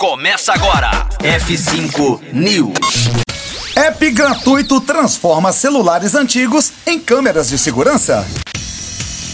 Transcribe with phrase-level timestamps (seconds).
[0.00, 1.06] Começa agora.
[1.18, 3.10] F5 News.
[3.76, 8.26] App gratuito transforma celulares antigos em câmeras de segurança.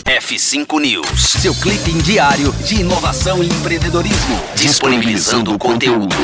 [0.04, 6.16] F5 News, seu clipe diário de inovação e empreendedorismo, disponibilizando o conteúdo.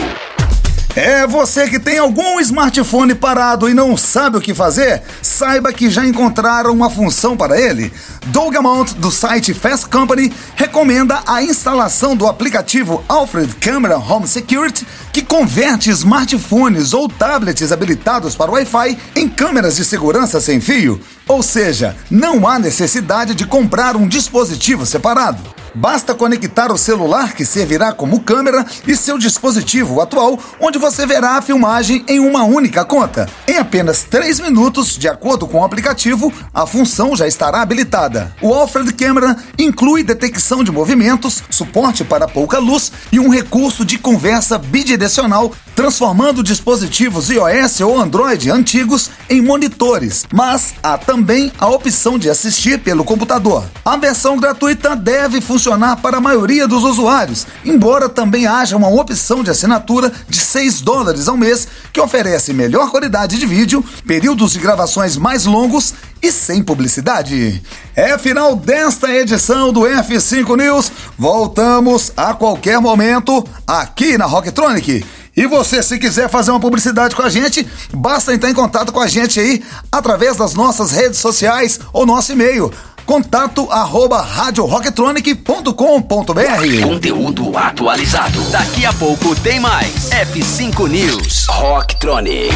[0.95, 5.01] É você que tem algum smartphone parado e não sabe o que fazer?
[5.23, 7.91] Saiba que já encontraram uma função para ele.
[8.27, 14.87] Doug Amount, do site Fast Company, recomenda a instalação do aplicativo Alfred Camera Home Security,
[15.15, 21.01] que converte smartphones ou tablets habilitados para Wi-Fi em câmeras de segurança sem fio.
[21.27, 25.62] Ou seja, não há necessidade de comprar um dispositivo separado.
[25.75, 31.39] Basta conectar o celular que servirá como câmera e seu dispositivo atual, onde você verá
[31.39, 33.27] a filmagem em uma única conta.
[33.53, 38.35] Em apenas 3 minutos, de acordo com o aplicativo, a função já estará habilitada.
[38.41, 43.99] O Alfred Camera inclui detecção de movimentos, suporte para pouca luz e um recurso de
[43.99, 50.25] conversa bidirecional, transformando dispositivos iOS ou Android antigos em monitores.
[50.33, 53.67] Mas há também a opção de assistir pelo computador.
[53.85, 59.45] A versão gratuita deve funcionar para a maioria dos usuários, embora também haja uma opção
[59.45, 64.61] de assinatura de 6 dólares ao mês que oferece melhor qualidade de vídeo, períodos de
[64.61, 67.61] gravações mais longos e sem publicidade.
[67.97, 70.93] É final desta edição do F5 News.
[71.19, 75.05] Voltamos a qualquer momento aqui na Rocktronic.
[75.37, 79.01] E você, se quiser fazer uma publicidade com a gente, basta entrar em contato com
[79.01, 79.61] a gente aí
[79.91, 82.71] através das nossas redes sociais ou nosso e-mail
[83.05, 88.41] Contato arroba radiorocketronic.com.br Conteúdo atualizado.
[88.51, 90.11] Daqui a pouco tem mais.
[90.11, 91.47] F5 News.
[91.49, 92.55] Rocktronic.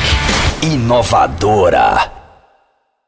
[0.62, 2.15] Inovadora.